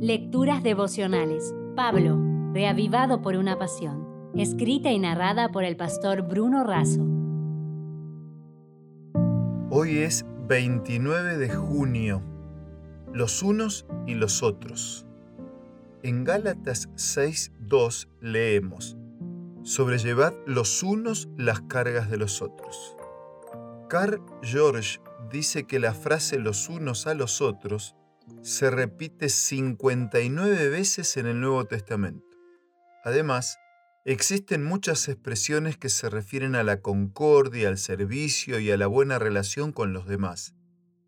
[0.00, 1.54] Lecturas devocionales.
[1.74, 2.20] Pablo,
[2.52, 4.30] reavivado por una pasión.
[4.36, 7.02] Escrita y narrada por el pastor Bruno Razo.
[9.70, 12.20] Hoy es 29 de junio.
[13.14, 15.06] Los unos y los otros.
[16.02, 18.98] En Gálatas 6.2 leemos,
[19.62, 22.94] Sobrellevad los unos las cargas de los otros.
[23.88, 25.00] Carl George
[25.32, 27.96] dice que la frase los unos a los otros
[28.42, 32.26] se repite 59 veces en el Nuevo Testamento.
[33.04, 33.58] Además,
[34.04, 39.18] existen muchas expresiones que se refieren a la concordia, al servicio y a la buena
[39.18, 40.54] relación con los demás.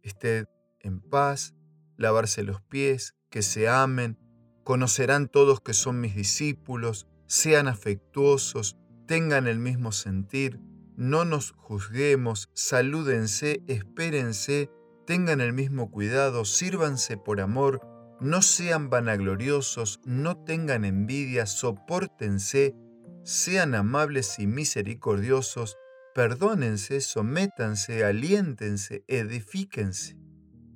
[0.02, 0.46] Ested
[0.80, 1.54] en paz,
[1.96, 4.18] lavarse los pies, que se amen,
[4.64, 8.76] conocerán todos que son mis discípulos, sean afectuosos,
[9.06, 10.60] tengan el mismo sentir,
[10.96, 14.70] no nos juzguemos, salúdense, espérense,
[15.08, 17.80] tengan el mismo cuidado, sírvanse por amor,
[18.20, 22.76] no sean vanagloriosos, no tengan envidia, soportense,
[23.24, 25.78] sean amables y misericordiosos,
[26.15, 30.18] perdónense, sométanse, aliéntense, edifíquense,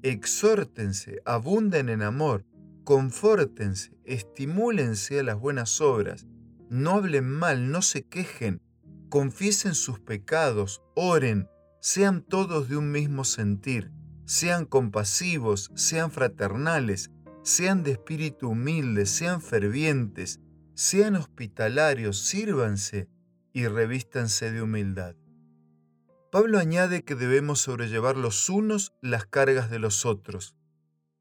[0.01, 2.47] exhórtense, abunden en amor,
[2.85, 6.27] confórtense, estimúlense a las buenas obras,
[6.71, 8.63] no hablen mal, no se quejen,
[9.11, 11.51] confiesen sus pecados, oren,
[11.83, 13.93] sean todos de un mismo sentir
[14.33, 17.11] sean compasivos, sean fraternales,
[17.43, 20.41] sean de espíritu humilde, sean fervientes,
[20.73, 23.11] sean hospitalarios, sírvanse
[23.53, 25.17] y revístanse de humildad.
[26.31, 30.57] Pablo añade que debemos sobrellevar los unos las cargas de los otros.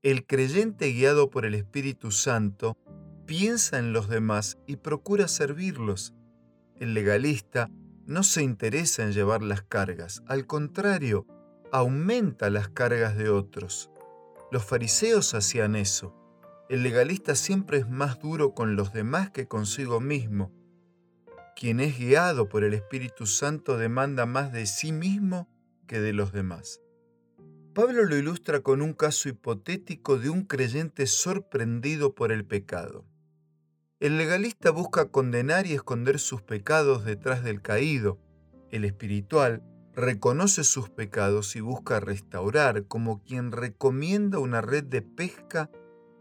[0.03, 2.77] El creyente guiado por el Espíritu Santo
[3.25, 6.13] piensa en los demás y procura servirlos.
[6.79, 7.69] El legalista
[8.05, 11.27] no se interesa en llevar las cargas, al contrario,
[11.71, 13.89] aumenta las cargas de otros.
[14.51, 16.15] Los fariseos hacían eso.
[16.69, 20.51] El legalista siempre es más duro con los demás que consigo mismo.
[21.55, 25.49] Quien es guiado por el Espíritu Santo demanda más de sí mismo
[25.87, 26.81] que de los demás.
[27.73, 33.05] Pablo lo ilustra con un caso hipotético de un creyente sorprendido por el pecado.
[34.01, 38.19] El legalista busca condenar y esconder sus pecados detrás del caído.
[38.71, 39.63] El espiritual
[40.01, 45.69] reconoce sus pecados y busca restaurar como quien recomienda una red de pesca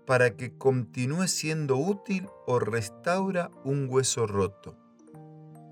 [0.07, 4.77] para que continúe siendo útil o restaura un hueso roto.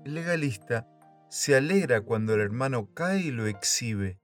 [0.05, 0.87] El legalista
[1.29, 4.19] se alegra cuando el hermano cae y lo exhibe.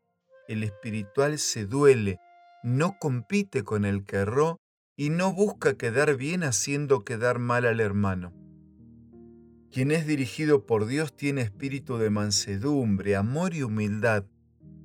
[0.48, 2.20] El espiritual se duele,
[2.64, 4.60] no compite con el que erró
[4.98, 8.34] y no busca quedar bien haciendo quedar mal al hermano.
[9.76, 14.24] Quien es dirigido por Dios tiene espíritu de mansedumbre, amor y humildad,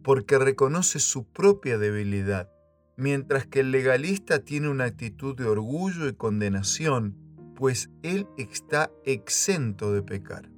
[0.02, 2.50] porque reconoce su propia debilidad,
[2.96, 7.16] mientras que el legalista tiene una actitud de orgullo y condenación,
[7.54, 10.50] pues él está exento de pecar.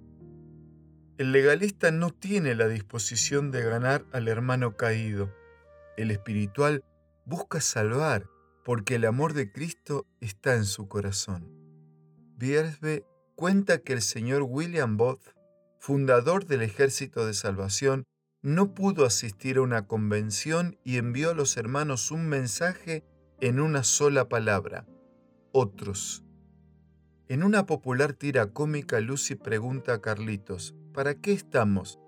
[1.19, 5.31] El legalista no tiene la disposición de ganar al hermano caído.
[5.99, 6.83] El espiritual
[7.27, 8.31] busca salvar,
[8.65, 11.53] porque el amor de Cristo está en su corazón.
[13.43, 15.35] Cuenta que el señor William Booth,
[15.81, 18.05] fundador del Ejército de Salvación,
[18.41, 23.05] no pudo asistir a una convención y envió a los hermanos un mensaje
[23.41, 24.87] en una sola palabra,
[25.51, 26.23] otros.
[27.27, 31.99] En una popular tira cómica, Lucy pregunta a Carlitos, ¿para qué estamos?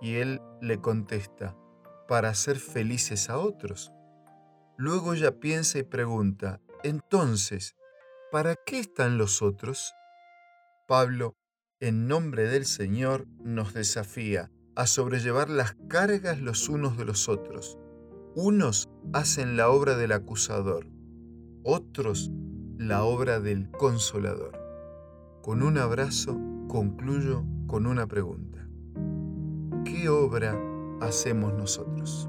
[0.00, 1.54] Y él le contesta,
[2.08, 3.92] para hacer felices a otros.
[4.78, 7.76] Luego ella piensa y pregunta, entonces,
[8.30, 9.92] ¿para qué están los otros?
[10.92, 11.38] Pablo,
[11.80, 17.78] en nombre del Señor, nos desafía a sobrellevar las cargas los unos de los otros.
[18.34, 20.86] Unos hacen la obra del acusador,
[21.64, 22.30] otros
[22.76, 24.52] la obra del consolador.
[25.40, 26.38] Con un abrazo
[26.68, 28.68] concluyo con una pregunta.
[29.86, 30.60] ¿Qué obra
[31.00, 32.28] hacemos nosotros?